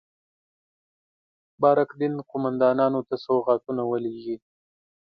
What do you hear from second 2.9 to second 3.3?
ته